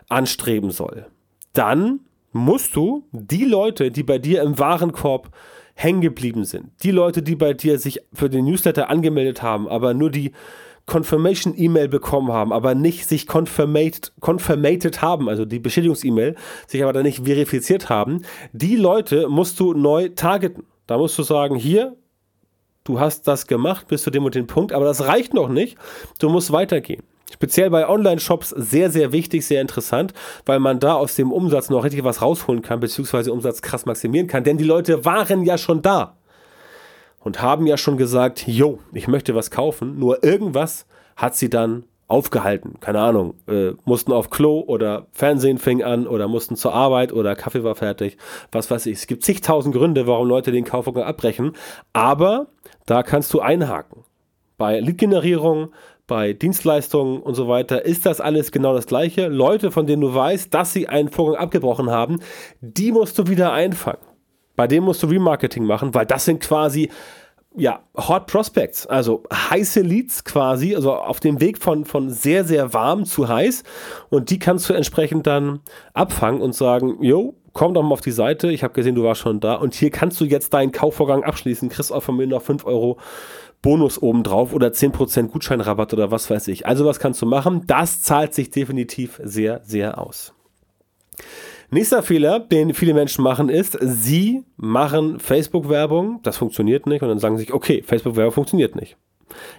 anstreben 0.09 0.69
soll, 0.69 1.07
dann 1.53 2.01
musst 2.31 2.75
du 2.75 3.03
die 3.11 3.45
Leute, 3.45 3.91
die 3.91 4.03
bei 4.03 4.17
dir 4.17 4.41
im 4.43 4.59
Warenkorb 4.59 5.29
hängen 5.75 6.01
geblieben 6.01 6.43
sind, 6.43 6.71
die 6.83 6.91
Leute, 6.91 7.23
die 7.23 7.35
bei 7.35 7.53
dir 7.53 7.79
sich 7.79 8.01
für 8.13 8.29
den 8.29 8.45
Newsletter 8.45 8.89
angemeldet 8.89 9.41
haben, 9.41 9.67
aber 9.67 9.93
nur 9.93 10.09
die 10.09 10.33
Confirmation-E-Mail 10.89 11.87
bekommen 11.87 12.33
haben, 12.33 12.51
aber 12.51 12.75
nicht 12.75 13.07
sich 13.07 13.27
confirmated, 13.31 14.11
confirmated 14.19 15.01
haben, 15.01 15.29
also 15.29 15.45
die 15.45 15.59
Bestätigungs-E-Mail, 15.59 16.35
sich 16.67 16.83
aber 16.83 16.93
dann 16.93 17.03
nicht 17.03 17.23
verifiziert 17.23 17.89
haben, 17.89 18.23
die 18.51 18.75
Leute 18.75 19.29
musst 19.29 19.59
du 19.59 19.73
neu 19.73 20.09
targeten. 20.09 20.65
Da 20.87 20.97
musst 20.97 21.17
du 21.17 21.23
sagen, 21.23 21.55
hier, 21.55 21.95
du 22.83 22.99
hast 22.99 23.27
das 23.27 23.45
gemacht 23.45 23.87
bis 23.87 24.03
zu 24.03 24.09
dem 24.09 24.25
und 24.25 24.35
dem 24.35 24.47
Punkt, 24.47 24.73
aber 24.73 24.85
das 24.85 25.05
reicht 25.05 25.33
noch 25.33 25.47
nicht. 25.47 25.77
Du 26.17 26.27
musst 26.27 26.51
weitergehen. 26.51 27.03
Speziell 27.31 27.69
bei 27.69 27.87
Online-Shops 27.87 28.49
sehr, 28.49 28.89
sehr 28.89 29.11
wichtig, 29.11 29.45
sehr 29.45 29.61
interessant, 29.61 30.13
weil 30.45 30.59
man 30.59 30.79
da 30.79 30.93
aus 30.93 31.15
dem 31.15 31.31
Umsatz 31.31 31.69
noch 31.69 31.83
richtig 31.83 32.03
was 32.03 32.21
rausholen 32.21 32.61
kann, 32.61 32.79
beziehungsweise 32.79 33.31
Umsatz 33.31 33.61
krass 33.61 33.85
maximieren 33.85 34.27
kann. 34.27 34.43
Denn 34.43 34.57
die 34.57 34.63
Leute 34.63 35.05
waren 35.05 35.43
ja 35.43 35.57
schon 35.57 35.81
da 35.81 36.17
und 37.19 37.41
haben 37.41 37.67
ja 37.67 37.77
schon 37.77 37.97
gesagt, 37.97 38.47
yo, 38.47 38.79
ich 38.93 39.07
möchte 39.07 39.35
was 39.35 39.51
kaufen, 39.51 39.99
nur 39.99 40.23
irgendwas 40.23 40.85
hat 41.15 41.35
sie 41.35 41.49
dann 41.49 41.83
aufgehalten. 42.07 42.79
Keine 42.79 42.99
Ahnung, 42.99 43.35
äh, 43.47 43.73
mussten 43.85 44.11
auf 44.11 44.31
Klo 44.31 44.61
oder 44.61 45.05
Fernsehen 45.11 45.59
fing 45.59 45.83
an 45.83 46.07
oder 46.07 46.27
mussten 46.27 46.55
zur 46.55 46.73
Arbeit 46.73 47.13
oder 47.13 47.35
Kaffee 47.35 47.63
war 47.63 47.75
fertig, 47.75 48.17
was 48.51 48.71
weiß 48.71 48.87
ich. 48.87 48.97
Es 48.97 49.07
gibt 49.07 49.23
zigtausend 49.23 49.75
Gründe, 49.75 50.07
warum 50.07 50.27
Leute 50.27 50.51
den 50.51 50.65
Kaufvorgang 50.65 51.03
abbrechen, 51.03 51.53
aber 51.93 52.47
da 52.87 53.03
kannst 53.03 53.31
du 53.33 53.41
einhaken. 53.41 54.03
Bei 54.57 54.79
Lead-Generierung, 54.79 55.71
bei 56.09 56.33
Dienstleistungen 56.33 57.21
und 57.21 57.35
so 57.35 57.47
weiter 57.47 57.85
ist 57.85 58.05
das 58.05 58.19
alles 58.19 58.51
genau 58.51 58.73
das 58.73 58.87
gleiche. 58.87 59.27
Leute, 59.27 59.71
von 59.71 59.87
denen 59.87 60.01
du 60.01 60.13
weißt, 60.13 60.53
dass 60.53 60.73
sie 60.73 60.89
einen 60.89 61.09
Vorgang 61.09 61.41
abgebrochen 61.41 61.89
haben, 61.89 62.19
die 62.59 62.91
musst 62.91 63.17
du 63.17 63.27
wieder 63.27 63.53
einfangen. 63.53 64.01
Bei 64.57 64.67
denen 64.67 64.85
musst 64.85 65.01
du 65.03 65.07
Remarketing 65.07 65.63
machen, 65.63 65.93
weil 65.93 66.05
das 66.05 66.25
sind 66.25 66.41
quasi 66.41 66.89
ja, 67.55 67.81
Hot 67.95 68.27
Prospects, 68.27 68.85
also 68.87 69.23
heiße 69.33 69.81
Leads 69.81 70.23
quasi, 70.23 70.75
also 70.75 70.93
auf 70.93 71.19
dem 71.19 71.41
Weg 71.41 71.57
von, 71.57 71.85
von 71.85 72.09
sehr, 72.09 72.43
sehr 72.43 72.73
warm 72.73 73.05
zu 73.05 73.27
heiß. 73.27 73.63
Und 74.09 74.29
die 74.29 74.39
kannst 74.39 74.69
du 74.69 74.73
entsprechend 74.73 75.27
dann 75.27 75.61
abfangen 75.93 76.41
und 76.41 76.53
sagen, 76.53 76.97
jo, 77.01 77.35
komm 77.53 77.73
doch 77.73 77.83
mal 77.83 77.93
auf 77.93 78.01
die 78.01 78.11
Seite, 78.11 78.51
ich 78.51 78.63
habe 78.63 78.73
gesehen, 78.73 78.95
du 78.95 79.03
warst 79.03 79.21
schon 79.21 79.39
da. 79.39 79.55
Und 79.55 79.73
hier 79.73 79.89
kannst 79.89 80.19
du 80.21 80.25
jetzt 80.25 80.53
deinen 80.53 80.71
Kaufvorgang 80.71 81.23
abschließen, 81.23 81.69
kriegst 81.69 81.91
auch 81.91 82.03
von 82.03 82.17
mir 82.17 82.27
noch 82.27 82.41
5 82.41 82.65
Euro 82.65 82.97
Bonus 83.61 84.01
obendrauf 84.01 84.53
oder 84.53 84.67
10% 84.69 85.27
Gutscheinrabatt 85.27 85.93
oder 85.93 86.11
was 86.11 86.29
weiß 86.29 86.47
ich. 86.47 86.65
Also 86.65 86.85
was 86.85 86.99
kannst 86.99 87.21
du 87.21 87.25
machen? 87.25 87.63
Das 87.67 88.01
zahlt 88.01 88.33
sich 88.33 88.49
definitiv 88.49 89.19
sehr, 89.23 89.61
sehr 89.63 89.99
aus. 89.99 90.33
Nächster 91.71 92.01
Fehler, 92.01 92.39
den 92.39 92.73
viele 92.73 92.95
Menschen 92.95 93.23
machen, 93.23 93.49
ist, 93.49 93.77
sie 93.79 94.43
machen 94.57 95.19
Facebook-Werbung, 95.19 96.19
das 96.23 96.37
funktioniert 96.37 96.87
nicht 96.87 97.03
und 97.03 97.09
dann 97.09 97.19
sagen 97.19 97.37
sie 97.37 97.43
sich, 97.43 97.53
okay, 97.53 97.83
Facebook-Werbung 97.83 98.33
funktioniert 98.33 98.75
nicht. 98.75 98.97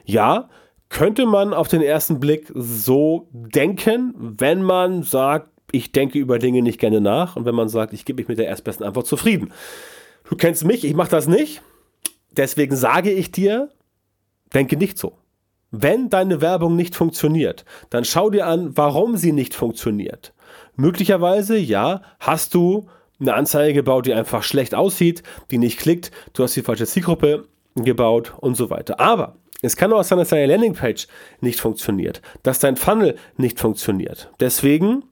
Ja, 0.05 0.49
könnte 0.89 1.25
man 1.25 1.55
auf 1.55 1.69
den 1.69 1.83
ersten 1.83 2.19
Blick 2.19 2.51
so 2.53 3.29
denken, 3.33 4.13
wenn 4.19 4.63
man 4.63 5.05
sagt, 5.05 5.51
ich 5.71 5.93
denke 5.93 6.19
über 6.19 6.41
Dinge 6.41 6.63
nicht 6.63 6.81
gerne 6.81 7.01
nach 7.01 7.37
und 7.37 7.45
wenn 7.45 7.55
man 7.55 7.69
sagt, 7.69 7.93
ich 7.93 8.05
gebe 8.05 8.21
mich 8.21 8.29
mit 8.29 8.39
der 8.39 8.49
erstbesten 8.49 8.85
Antwort 8.85 9.07
zufrieden. 9.07 9.53
Du 10.29 10.35
kennst 10.35 10.65
mich, 10.65 10.85
ich 10.85 10.95
mache 10.95 11.11
das 11.11 11.29
nicht. 11.29 11.63
Deswegen 12.37 12.75
sage 12.75 13.13
ich 13.13 13.31
dir, 13.31 13.71
denke 14.55 14.77
nicht 14.77 14.99
so. 14.99 15.19
Wenn 15.71 16.11
deine 16.11 16.41
Werbung 16.41 16.75
nicht 16.75 16.97
funktioniert, 16.97 17.65
dann 17.91 18.05
schau 18.05 18.31
dir 18.31 18.47
an, 18.47 18.77
warum 18.77 19.17
sie 19.17 19.33
nicht 19.33 19.55
funktioniert. 19.55 20.33
Möglicherweise, 20.75 21.57
ja, 21.57 22.03
hast 22.19 22.55
du 22.55 22.89
eine 23.21 23.35
Anzeige 23.35 23.75
gebaut, 23.75 24.07
die 24.07 24.15
einfach 24.15 24.43
schlecht 24.43 24.75
aussieht, 24.75 25.23
die 25.51 25.59
nicht 25.59 25.79
klickt, 25.79 26.11
du 26.33 26.43
hast 26.43 26.57
die 26.57 26.63
falsche 26.63 26.87
Zielgruppe 26.87 27.47
gebaut 27.77 28.33
und 28.39 28.57
so 28.57 28.71
weiter. 28.71 28.99
Aber 28.99 29.37
es 29.63 29.77
kann 29.77 29.93
auch 29.93 30.03
sein, 30.03 30.19
dass 30.19 30.31
deine 30.31 30.47
Landingpage 30.47 31.07
nicht 31.41 31.61
funktioniert, 31.61 32.23
dass 32.43 32.59
dein 32.59 32.77
Funnel 32.77 33.17
nicht 33.37 33.61
funktioniert. 33.61 34.31
Deswegen 34.41 35.05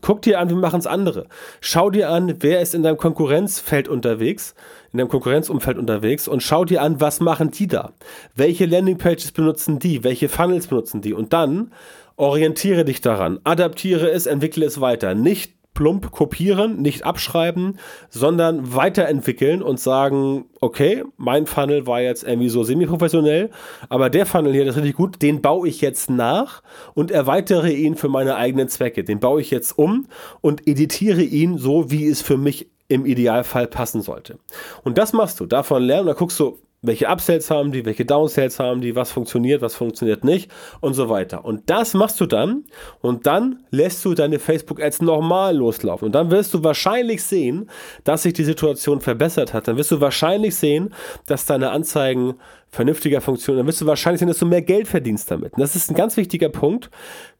guck 0.00 0.22
dir 0.22 0.40
an, 0.40 0.50
wie 0.50 0.54
machen 0.54 0.80
es 0.80 0.86
andere. 0.86 1.26
Schau 1.60 1.90
dir 1.90 2.10
an, 2.10 2.36
wer 2.40 2.60
ist 2.60 2.74
in 2.74 2.82
deinem 2.82 2.96
Konkurrenzfeld 2.96 3.88
unterwegs, 3.88 4.54
in 4.92 4.98
deinem 4.98 5.08
Konkurrenzumfeld 5.08 5.78
unterwegs 5.78 6.28
und 6.28 6.42
schau 6.42 6.64
dir 6.64 6.82
an, 6.82 7.00
was 7.00 7.20
machen 7.20 7.50
die 7.50 7.66
da? 7.66 7.92
Welche 8.34 8.66
Landingpages 8.66 9.32
benutzen 9.32 9.78
die? 9.78 10.02
Welche 10.04 10.28
Funnels 10.28 10.66
benutzen 10.66 11.02
die? 11.02 11.12
Und 11.12 11.32
dann 11.32 11.70
Orientiere 12.16 12.84
dich 12.84 13.00
daran, 13.00 13.40
adaptiere 13.44 14.10
es, 14.10 14.26
entwickle 14.26 14.66
es 14.66 14.80
weiter. 14.80 15.14
Nicht 15.14 15.54
plump 15.74 16.10
kopieren, 16.10 16.82
nicht 16.82 17.04
abschreiben, 17.04 17.78
sondern 18.10 18.74
weiterentwickeln 18.74 19.62
und 19.62 19.80
sagen, 19.80 20.46
okay, 20.60 21.04
mein 21.16 21.46
Funnel 21.46 21.86
war 21.86 22.00
jetzt 22.00 22.24
irgendwie 22.24 22.48
so 22.48 22.62
semi-professionell, 22.62 23.50
aber 23.88 24.10
der 24.10 24.26
Funnel 24.26 24.52
hier, 24.52 24.64
das 24.64 24.76
ist 24.76 24.82
richtig 24.82 24.96
gut, 24.96 25.22
den 25.22 25.40
baue 25.40 25.68
ich 25.68 25.80
jetzt 25.80 26.10
nach 26.10 26.62
und 26.94 27.10
erweitere 27.10 27.72
ihn 27.72 27.96
für 27.96 28.08
meine 28.08 28.36
eigenen 28.36 28.68
Zwecke. 28.68 29.04
Den 29.04 29.20
baue 29.20 29.40
ich 29.40 29.50
jetzt 29.50 29.78
um 29.78 30.06
und 30.40 30.66
editiere 30.66 31.22
ihn 31.22 31.58
so, 31.58 31.90
wie 31.90 32.06
es 32.06 32.22
für 32.22 32.36
mich 32.36 32.68
im 32.88 33.06
Idealfall 33.06 33.66
passen 33.66 34.02
sollte. 34.02 34.38
Und 34.84 34.98
das 34.98 35.12
machst 35.12 35.40
du, 35.40 35.46
davon 35.46 35.82
lernen, 35.82 36.06
da 36.06 36.12
guckst 36.12 36.38
du, 36.38 36.58
welche 36.82 37.08
Upsells 37.08 37.48
haben 37.50 37.70
die, 37.70 37.84
welche 37.84 38.04
Downsells 38.04 38.58
haben 38.58 38.80
die, 38.80 38.96
was 38.96 39.12
funktioniert, 39.12 39.62
was 39.62 39.76
funktioniert 39.76 40.24
nicht 40.24 40.50
und 40.80 40.94
so 40.94 41.08
weiter. 41.08 41.44
Und 41.44 41.70
das 41.70 41.94
machst 41.94 42.20
du 42.20 42.26
dann 42.26 42.64
und 43.00 43.26
dann 43.26 43.64
lässt 43.70 44.04
du 44.04 44.14
deine 44.14 44.40
Facebook-Ads 44.40 45.00
normal 45.02 45.56
loslaufen. 45.56 46.06
Und 46.06 46.12
dann 46.12 46.32
wirst 46.32 46.52
du 46.54 46.64
wahrscheinlich 46.64 47.22
sehen, 47.22 47.70
dass 48.02 48.24
sich 48.24 48.32
die 48.32 48.44
Situation 48.44 49.00
verbessert 49.00 49.54
hat. 49.54 49.68
Dann 49.68 49.76
wirst 49.76 49.92
du 49.92 50.00
wahrscheinlich 50.00 50.56
sehen, 50.56 50.92
dass 51.26 51.46
deine 51.46 51.70
Anzeigen 51.70 52.34
vernünftiger 52.68 53.20
funktionieren. 53.20 53.60
Dann 53.60 53.68
wirst 53.68 53.80
du 53.80 53.86
wahrscheinlich 53.86 54.18
sehen, 54.18 54.28
dass 54.28 54.38
du 54.38 54.46
mehr 54.46 54.62
Geld 54.62 54.88
verdienst 54.88 55.30
damit. 55.30 55.54
Und 55.54 55.60
das 55.60 55.76
ist 55.76 55.88
ein 55.88 55.94
ganz 55.94 56.16
wichtiger 56.16 56.48
Punkt. 56.48 56.90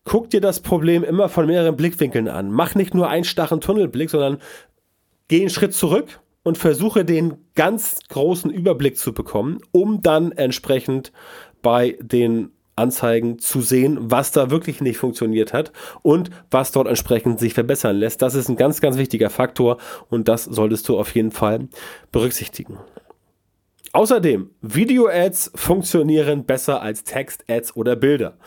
Guck 0.04 0.30
dir 0.30 0.40
das 0.40 0.60
Problem 0.60 1.02
immer 1.02 1.28
von 1.28 1.46
mehreren 1.46 1.76
Blickwinkeln 1.76 2.28
an. 2.28 2.52
Mach 2.52 2.76
nicht 2.76 2.94
nur 2.94 3.08
einen 3.08 3.24
starren 3.24 3.60
Tunnelblick, 3.60 4.10
sondern 4.10 4.38
geh 5.26 5.40
einen 5.40 5.50
Schritt 5.50 5.74
zurück 5.74 6.20
und 6.42 6.58
versuche 6.58 7.04
den 7.04 7.36
ganz 7.54 8.00
großen 8.08 8.50
Überblick 8.50 8.96
zu 8.98 9.12
bekommen, 9.12 9.58
um 9.70 10.02
dann 10.02 10.32
entsprechend 10.32 11.12
bei 11.62 11.96
den 12.00 12.50
Anzeigen 12.74 13.38
zu 13.38 13.60
sehen, 13.60 13.98
was 14.00 14.32
da 14.32 14.50
wirklich 14.50 14.80
nicht 14.80 14.96
funktioniert 14.96 15.52
hat 15.52 15.72
und 16.00 16.30
was 16.50 16.72
dort 16.72 16.88
entsprechend 16.88 17.38
sich 17.38 17.54
verbessern 17.54 17.96
lässt. 17.96 18.22
Das 18.22 18.34
ist 18.34 18.48
ein 18.48 18.56
ganz, 18.56 18.80
ganz 18.80 18.96
wichtiger 18.96 19.30
Faktor 19.30 19.76
und 20.08 20.28
das 20.28 20.44
solltest 20.44 20.88
du 20.88 20.98
auf 20.98 21.14
jeden 21.14 21.32
Fall 21.32 21.68
berücksichtigen. 22.10 22.78
Außerdem, 23.92 24.50
Video-Ads 24.62 25.52
funktionieren 25.54 26.46
besser 26.46 26.80
als 26.80 27.04
Text-Ads 27.04 27.76
oder 27.76 27.94
Bilder. 27.94 28.38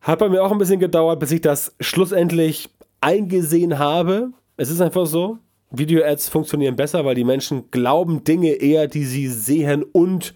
Hat 0.00 0.20
bei 0.20 0.28
mir 0.28 0.44
auch 0.44 0.52
ein 0.52 0.58
bisschen 0.58 0.78
gedauert, 0.78 1.18
bis 1.18 1.32
ich 1.32 1.40
das 1.40 1.74
schlussendlich 1.80 2.70
eingesehen 3.00 3.80
habe. 3.80 4.30
Es 4.56 4.70
ist 4.70 4.80
einfach 4.80 5.06
so, 5.06 5.38
Video-Ads 5.70 6.28
funktionieren 6.28 6.76
besser, 6.76 7.04
weil 7.04 7.14
die 7.14 7.24
Menschen 7.24 7.70
glauben 7.70 8.24
Dinge 8.24 8.52
eher, 8.52 8.86
die 8.86 9.04
sie 9.04 9.28
sehen 9.28 9.82
und 9.82 10.34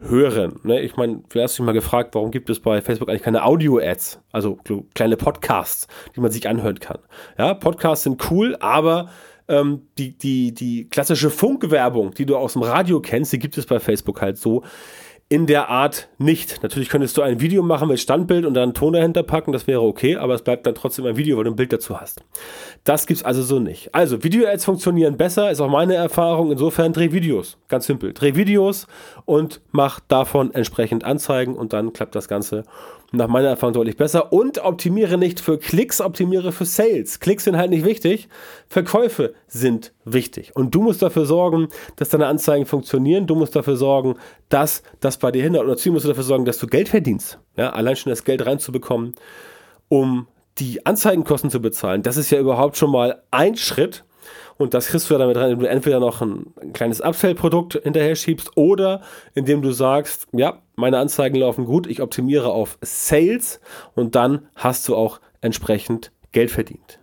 hören. 0.00 0.60
Ne? 0.62 0.80
Ich 0.80 0.96
meine, 0.96 1.22
vielleicht 1.28 1.44
hast 1.44 1.58
du 1.58 1.62
dich 1.62 1.66
mal 1.66 1.72
gefragt, 1.72 2.14
warum 2.14 2.30
gibt 2.30 2.48
es 2.50 2.60
bei 2.60 2.80
Facebook 2.80 3.08
eigentlich 3.08 3.22
keine 3.22 3.44
Audio-Ads, 3.44 4.20
also 4.32 4.58
kleine 4.94 5.16
Podcasts, 5.16 5.86
die 6.16 6.20
man 6.20 6.30
sich 6.30 6.48
anhören 6.48 6.80
kann. 6.80 6.98
Ja, 7.38 7.54
Podcasts 7.54 8.04
sind 8.04 8.30
cool, 8.30 8.56
aber 8.60 9.10
ähm, 9.48 9.82
die, 9.98 10.16
die, 10.16 10.54
die 10.54 10.88
klassische 10.88 11.28
Funkwerbung, 11.28 12.14
die 12.14 12.24
du 12.24 12.36
aus 12.36 12.54
dem 12.54 12.62
Radio 12.62 13.00
kennst, 13.00 13.32
die 13.32 13.38
gibt 13.38 13.58
es 13.58 13.66
bei 13.66 13.78
Facebook 13.78 14.22
halt 14.22 14.38
so 14.38 14.64
in 15.32 15.46
der 15.46 15.68
Art 15.68 16.08
nicht. 16.18 16.60
Natürlich 16.64 16.88
könntest 16.88 17.16
du 17.16 17.22
ein 17.22 17.40
Video 17.40 17.62
machen 17.62 17.86
mit 17.86 18.00
Standbild 18.00 18.44
und 18.44 18.54
dann 18.54 18.64
einen 18.64 18.74
Ton 18.74 18.94
dahinter 18.94 19.22
packen, 19.22 19.52
das 19.52 19.68
wäre 19.68 19.80
okay, 19.80 20.16
aber 20.16 20.34
es 20.34 20.42
bleibt 20.42 20.66
dann 20.66 20.74
trotzdem 20.74 21.06
ein 21.06 21.16
Video, 21.16 21.36
weil 21.36 21.44
du 21.44 21.50
ein 21.52 21.56
Bild 21.56 21.72
dazu 21.72 22.00
hast. 22.00 22.24
Das 22.82 23.06
gibt 23.06 23.20
es 23.20 23.24
also 23.24 23.40
so 23.42 23.60
nicht. 23.60 23.94
Also, 23.94 24.24
Video-Ads 24.24 24.64
funktionieren 24.64 25.16
besser, 25.16 25.52
ist 25.52 25.60
auch 25.60 25.70
meine 25.70 25.94
Erfahrung. 25.94 26.50
Insofern 26.50 26.92
dreh 26.92 27.12
Videos. 27.12 27.58
Ganz 27.68 27.86
simpel. 27.86 28.12
Dreh 28.12 28.34
Videos 28.34 28.88
und 29.24 29.60
mach 29.70 30.00
davon 30.00 30.52
entsprechend 30.52 31.04
Anzeigen 31.04 31.54
und 31.54 31.72
dann 31.72 31.92
klappt 31.92 32.16
das 32.16 32.26
Ganze 32.26 32.64
nach 33.12 33.28
meiner 33.28 33.48
Erfahrung 33.48 33.74
deutlich 33.74 33.96
besser 33.96 34.32
und 34.32 34.58
optimiere 34.64 35.18
nicht 35.18 35.40
für 35.40 35.58
Klicks, 35.58 36.00
optimiere 36.00 36.52
für 36.52 36.64
Sales. 36.64 37.20
Klicks 37.20 37.44
sind 37.44 37.56
halt 37.56 37.70
nicht 37.70 37.84
wichtig, 37.84 38.28
Verkäufe 38.68 39.34
sind 39.48 39.92
wichtig. 40.04 40.54
Und 40.54 40.74
du 40.74 40.82
musst 40.82 41.02
dafür 41.02 41.26
sorgen, 41.26 41.68
dass 41.96 42.08
deine 42.10 42.26
Anzeigen 42.26 42.66
funktionieren, 42.66 43.26
du 43.26 43.34
musst 43.34 43.56
dafür 43.56 43.76
sorgen, 43.76 44.14
dass 44.48 44.82
das 45.00 45.16
bei 45.20 45.30
dir 45.30 45.42
hindert. 45.42 45.64
Oder 45.64 45.76
zudem 45.76 45.94
musst 45.94 46.04
du 46.04 46.08
dafür 46.08 46.24
sorgen, 46.24 46.44
dass 46.44 46.58
du 46.58 46.66
Geld 46.66 46.88
verdienst. 46.88 47.38
Ja, 47.56 47.70
allein 47.70 47.96
schon 47.96 48.10
das 48.10 48.24
Geld 48.24 48.44
reinzubekommen, 48.44 49.14
um 49.88 50.26
die 50.58 50.84
Anzeigenkosten 50.84 51.50
zu 51.50 51.60
bezahlen. 51.60 52.02
Das 52.02 52.16
ist 52.16 52.30
ja 52.30 52.38
überhaupt 52.38 52.76
schon 52.76 52.90
mal 52.90 53.22
ein 53.30 53.56
Schritt, 53.56 54.04
und 54.60 54.74
das 54.74 54.88
kriegst 54.88 55.08
du 55.08 55.14
ja 55.14 55.18
damit 55.18 55.38
rein, 55.38 55.52
indem 55.52 55.60
du 55.60 55.68
entweder 55.70 56.00
noch 56.00 56.20
ein, 56.20 56.52
ein 56.60 56.74
kleines 56.74 57.00
Upsell-Produkt 57.00 57.80
hinterher 57.82 58.14
schiebst 58.14 58.58
oder 58.58 59.00
indem 59.34 59.62
du 59.62 59.72
sagst, 59.72 60.26
ja, 60.32 60.60
meine 60.76 60.98
Anzeigen 60.98 61.36
laufen 61.36 61.64
gut, 61.64 61.86
ich 61.86 62.02
optimiere 62.02 62.52
auf 62.52 62.76
Sales 62.82 63.60
und 63.94 64.14
dann 64.14 64.48
hast 64.54 64.86
du 64.86 64.96
auch 64.96 65.22
entsprechend 65.40 66.12
Geld 66.32 66.50
verdient. 66.50 66.99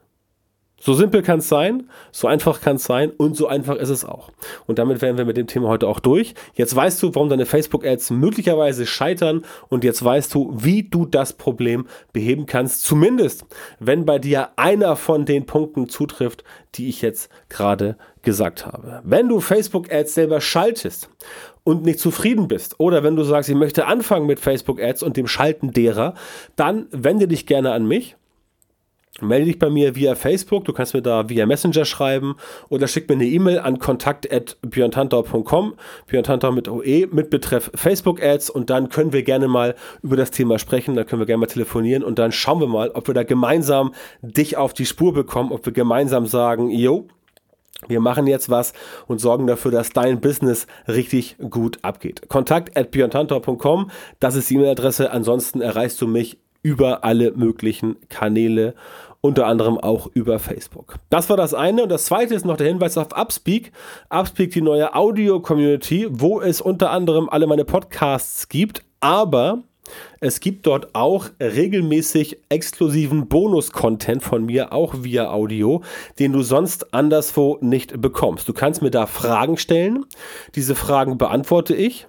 So 0.79 0.93
simpel 0.93 1.23
kann 1.23 1.39
es 1.39 1.49
sein, 1.49 1.89
so 2.11 2.27
einfach 2.27 2.61
kann 2.61 2.75
es 2.75 2.83
sein 2.83 3.09
und 3.09 3.35
so 3.35 3.47
einfach 3.47 3.75
ist 3.77 3.89
es 3.89 4.05
auch. 4.05 4.29
Und 4.67 4.77
damit 4.77 5.01
wären 5.01 5.17
wir 5.17 5.25
mit 5.25 5.35
dem 5.35 5.47
Thema 5.47 5.69
heute 5.69 5.87
auch 5.87 5.99
durch. 5.99 6.35
Jetzt 6.53 6.75
weißt 6.75 7.01
du, 7.01 7.15
warum 7.15 7.29
deine 7.29 7.47
Facebook-Ads 7.47 8.11
möglicherweise 8.11 8.85
scheitern 8.85 9.43
und 9.69 9.83
jetzt 9.83 10.03
weißt 10.03 10.33
du, 10.35 10.53
wie 10.55 10.83
du 10.83 11.07
das 11.07 11.33
Problem 11.33 11.87
beheben 12.13 12.45
kannst. 12.45 12.83
Zumindest, 12.83 13.45
wenn 13.79 14.05
bei 14.05 14.19
dir 14.19 14.49
einer 14.55 14.95
von 14.95 15.25
den 15.25 15.47
Punkten 15.47 15.89
zutrifft, 15.89 16.43
die 16.75 16.89
ich 16.89 17.01
jetzt 17.01 17.29
gerade 17.49 17.97
gesagt 18.21 18.67
habe. 18.67 19.01
Wenn 19.03 19.29
du 19.29 19.39
Facebook-Ads 19.39 20.13
selber 20.13 20.41
schaltest 20.41 21.09
und 21.63 21.85
nicht 21.85 21.99
zufrieden 21.99 22.47
bist 22.47 22.79
oder 22.79 23.03
wenn 23.03 23.15
du 23.15 23.23
sagst, 23.23 23.49
ich 23.49 23.55
möchte 23.55 23.87
anfangen 23.87 24.27
mit 24.27 24.39
Facebook-Ads 24.39 25.01
und 25.01 25.17
dem 25.17 25.27
Schalten 25.27 25.71
derer, 25.71 26.13
dann 26.55 26.85
wende 26.91 27.27
dich 27.27 27.47
gerne 27.47 27.71
an 27.71 27.87
mich 27.87 28.15
melde 29.21 29.45
dich 29.45 29.59
bei 29.59 29.69
mir 29.69 29.95
via 29.95 30.15
Facebook, 30.15 30.65
du 30.65 30.73
kannst 30.73 30.93
mir 30.93 31.01
da 31.01 31.29
via 31.29 31.45
Messenger 31.45 31.85
schreiben 31.85 32.35
oder 32.69 32.87
schick 32.87 33.09
mir 33.09 33.15
eine 33.15 33.25
E-Mail 33.25 33.59
an 33.59 33.79
kontakt.björntantau.com, 33.79 35.75
Björntantau 36.07 36.51
mit 36.51 36.67
OE, 36.67 37.07
mit 37.11 37.29
Betreff 37.29 37.71
Facebook-Ads 37.73 38.49
und 38.49 38.69
dann 38.69 38.89
können 38.89 39.13
wir 39.13 39.23
gerne 39.23 39.47
mal 39.47 39.75
über 40.03 40.15
das 40.15 40.31
Thema 40.31 40.59
sprechen, 40.59 40.95
dann 40.95 41.05
können 41.05 41.21
wir 41.21 41.25
gerne 41.25 41.41
mal 41.41 41.47
telefonieren 41.47 42.03
und 42.03 42.19
dann 42.19 42.31
schauen 42.31 42.59
wir 42.59 42.67
mal, 42.67 42.89
ob 42.91 43.07
wir 43.07 43.13
da 43.13 43.23
gemeinsam 43.23 43.93
dich 44.21 44.57
auf 44.57 44.73
die 44.73 44.85
Spur 44.85 45.13
bekommen, 45.13 45.51
ob 45.51 45.65
wir 45.65 45.73
gemeinsam 45.73 46.25
sagen, 46.25 46.69
yo, 46.69 47.07
wir 47.87 47.99
machen 47.99 48.25
jetzt 48.25 48.49
was 48.49 48.73
und 49.05 49.19
sorgen 49.19 49.45
dafür, 49.45 49.71
dass 49.71 49.91
dein 49.91 50.19
Business 50.19 50.65
richtig 50.87 51.37
gut 51.49 51.77
abgeht. 51.83 52.27
Kontakt 52.27 52.75
at 52.75 52.89
björntantau.com, 52.91 53.91
das 54.19 54.35
ist 54.35 54.49
die 54.49 54.55
E-Mail-Adresse. 54.55 55.11
Ansonsten 55.11 55.61
erreichst 55.61 56.01
du 56.01 56.07
mich 56.07 56.39
über 56.63 57.03
alle 57.03 57.31
möglichen 57.31 57.95
Kanäle 58.09 58.73
unter 59.21 59.47
anderem 59.47 59.77
auch 59.77 60.07
über 60.13 60.39
Facebook. 60.39 60.95
Das 61.09 61.29
war 61.29 61.37
das 61.37 61.53
eine. 61.53 61.83
Und 61.83 61.89
das 61.89 62.05
zweite 62.05 62.35
ist 62.35 62.45
noch 62.45 62.57
der 62.57 62.67
Hinweis 62.67 62.97
auf 62.97 63.15
Upspeak. 63.15 63.71
Upspeak, 64.09 64.51
die 64.51 64.61
neue 64.61 64.95
Audio-Community, 64.95 66.07
wo 66.09 66.41
es 66.41 66.61
unter 66.61 66.91
anderem 66.91 67.29
alle 67.29 67.47
meine 67.47 67.65
Podcasts 67.65 68.47
gibt, 68.47 68.83
aber 68.99 69.63
es 70.19 70.39
gibt 70.39 70.65
dort 70.67 70.95
auch 70.95 71.29
regelmäßig 71.39 72.39
exklusiven 72.49 73.27
Bonus-Content 73.27 74.23
von 74.23 74.45
mir, 74.45 74.73
auch 74.73 74.95
via 74.97 75.29
Audio, 75.31 75.81
den 76.19 76.33
du 76.33 76.41
sonst 76.41 76.93
anderswo 76.93 77.57
nicht 77.61 78.01
bekommst. 78.01 78.47
Du 78.49 78.53
kannst 78.53 78.81
mir 78.81 78.91
da 78.91 79.05
Fragen 79.05 79.57
stellen. 79.57 80.05
Diese 80.55 80.75
Fragen 80.75 81.17
beantworte 81.17 81.75
ich. 81.75 82.07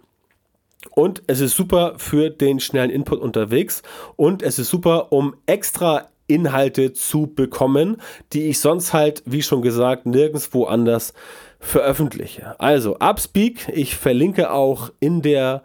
Und 0.91 1.23
es 1.27 1.41
ist 1.41 1.57
super 1.57 1.95
für 1.99 2.31
den 2.31 2.61
schnellen 2.61 2.91
Input 2.91 3.21
unterwegs. 3.21 3.83
Und 4.17 4.43
es 4.43 4.59
ist 4.59 4.71
super, 4.71 5.13
um 5.13 5.35
extra 5.47 6.09
Inhalte 6.29 6.93
zu 6.93 7.27
bekommen, 7.27 7.97
die 8.33 8.49
ich 8.49 8.61
sonst 8.61 8.93
halt, 8.93 9.23
wie 9.27 9.43
schon 9.43 9.63
gesagt, 9.63 10.07
nirgendwo 10.07 10.65
anders 10.65 11.13
veröffentliche. 11.59 12.55
Also 12.61 12.99
Upspeak, 12.99 13.69
ich 13.75 13.97
verlinke 13.97 14.53
auch 14.53 14.93
in 15.01 15.23
der 15.23 15.65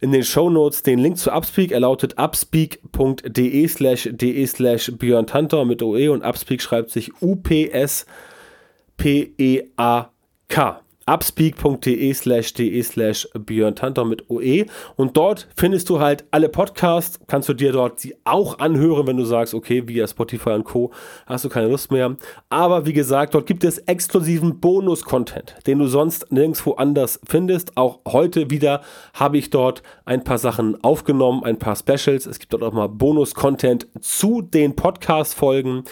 in 0.00 0.12
den 0.12 0.22
Show 0.22 0.50
Notes 0.50 0.82
den 0.82 0.98
Link 0.98 1.16
zu 1.16 1.32
Upspeak. 1.32 1.72
Er 1.72 1.80
lautet 1.80 2.18
upspeak.de 2.18 3.66
slash 3.68 4.10
de 4.12 4.46
slash 4.46 4.92
Björn 4.98 5.26
Tantor 5.26 5.64
mit 5.64 5.82
OE 5.82 6.10
und 6.10 6.22
Upspeak 6.22 6.60
schreibt 6.60 6.90
sich 6.90 7.10
U-P-S-P-E-A-K 7.22 8.04
upspeak.de 11.06 12.12
slash 12.14 12.54
de 12.54 12.82
slash 12.82 13.28
Björn 13.34 13.74
Tantor 13.74 14.04
mit 14.04 14.28
OE 14.30 14.66
und 14.96 15.16
dort 15.16 15.48
findest 15.56 15.88
du 15.90 16.00
halt 16.00 16.24
alle 16.30 16.48
Podcasts, 16.48 17.18
kannst 17.26 17.48
du 17.48 17.54
dir 17.54 17.72
dort 17.72 18.00
sie 18.00 18.14
auch 18.24 18.58
anhören, 18.58 19.06
wenn 19.06 19.16
du 19.16 19.24
sagst, 19.24 19.54
okay, 19.54 19.86
via 19.86 20.06
Spotify 20.06 20.50
und 20.50 20.64
Co. 20.64 20.92
hast 21.26 21.44
du 21.44 21.48
keine 21.48 21.68
Lust 21.68 21.90
mehr. 21.90 22.16
Aber 22.48 22.86
wie 22.86 22.92
gesagt, 22.92 23.34
dort 23.34 23.46
gibt 23.46 23.64
es 23.64 23.78
exklusiven 23.78 24.60
Bonus-Content, 24.60 25.54
den 25.66 25.78
du 25.78 25.86
sonst 25.86 26.30
nirgendwo 26.32 26.72
anders 26.72 27.20
findest. 27.26 27.76
Auch 27.76 28.00
heute 28.06 28.50
wieder 28.50 28.82
habe 29.14 29.38
ich 29.38 29.50
dort 29.50 29.82
ein 30.04 30.24
paar 30.24 30.38
Sachen 30.38 30.82
aufgenommen, 30.82 31.44
ein 31.44 31.58
paar 31.58 31.76
Specials. 31.76 32.26
Es 32.26 32.38
gibt 32.38 32.52
dort 32.52 32.62
auch 32.62 32.72
mal 32.72 32.88
Bonus-Content 32.88 33.88
zu 34.00 34.42
den 34.42 34.76
Podcast-Folgen. 34.76 35.84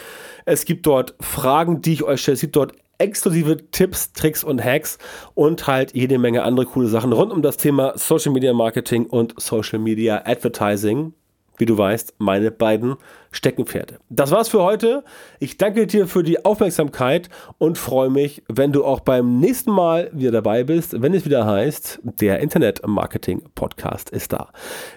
Es 0.44 0.64
gibt 0.64 0.86
dort 0.86 1.14
Fragen, 1.20 1.82
die 1.82 1.94
ich 1.94 2.02
euch 2.02 2.20
stelle. 2.20 2.34
Es 2.34 2.40
gibt 2.40 2.56
dort 2.56 2.72
exklusive 3.02 3.70
Tipps, 3.70 4.12
Tricks 4.12 4.44
und 4.44 4.64
Hacks 4.64 4.98
und 5.34 5.66
halt 5.66 5.94
jede 5.94 6.18
Menge 6.18 6.44
andere 6.44 6.66
coole 6.66 6.86
Sachen 6.86 7.12
rund 7.12 7.32
um 7.32 7.42
das 7.42 7.56
Thema 7.56 7.98
Social 7.98 8.32
Media 8.32 8.52
Marketing 8.52 9.06
und 9.06 9.34
Social 9.40 9.78
Media 9.78 10.22
Advertising. 10.24 11.12
Wie 11.58 11.66
du 11.66 11.76
weißt, 11.76 12.14
meine 12.18 12.50
beiden 12.50 12.96
Steckenpferde. 13.30 13.98
Das 14.08 14.30
war's 14.30 14.48
für 14.48 14.62
heute. 14.62 15.04
Ich 15.38 15.58
danke 15.58 15.86
dir 15.86 16.06
für 16.06 16.22
die 16.22 16.44
Aufmerksamkeit 16.44 17.28
und 17.58 17.76
freue 17.76 18.08
mich, 18.08 18.42
wenn 18.48 18.72
du 18.72 18.84
auch 18.84 19.00
beim 19.00 19.38
nächsten 19.38 19.70
Mal 19.70 20.10
wieder 20.12 20.30
dabei 20.30 20.64
bist, 20.64 21.02
wenn 21.02 21.12
es 21.12 21.26
wieder 21.26 21.46
heißt, 21.46 22.00
der 22.02 22.40
Internet 22.40 22.86
Marketing 22.86 23.42
Podcast 23.54 24.10
ist 24.10 24.32
da. 24.32 24.50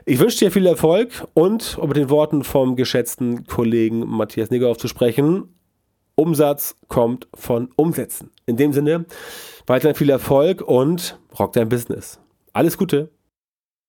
Ich 0.06 0.20
wünsche 0.20 0.40
dir 0.40 0.52
viel 0.52 0.66
Erfolg 0.66 1.28
und 1.34 1.78
um 1.78 1.90
mit 1.90 1.98
den 1.98 2.10
Worten 2.10 2.44
vom 2.44 2.76
geschätzten 2.78 3.46
Kollegen 3.46 4.00
Matthias 4.08 4.50
Nigger 4.50 4.78
zu 4.78 4.88
sprechen, 4.88 5.50
Umsatz 6.16 6.76
kommt 6.88 7.28
von 7.34 7.70
Umsätzen. 7.76 8.32
In 8.46 8.58
dem 8.58 8.74
Sinne, 8.74 9.06
weiterhin 9.68 9.96
viel 9.96 10.10
Erfolg 10.10 10.62
und 10.62 11.20
rock 11.38 11.54
dein 11.54 11.70
Business. 11.70 12.20
Alles 12.54 12.78
Gute! 12.78 13.10